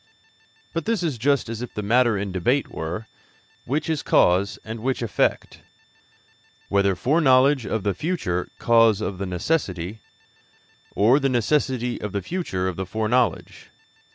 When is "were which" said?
2.71-3.87